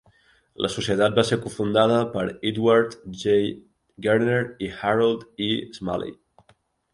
La 0.65 0.69
societat 0.75 1.17
va 1.17 1.25
ser 1.31 1.37
cofundada 1.43 1.99
per 2.15 2.23
Edward 2.51 2.95
J. 3.25 3.35
Gerner 4.07 4.39
i 4.69 4.71
Harold 4.79 5.29
E. 5.51 5.53
Smalley. 5.79 6.19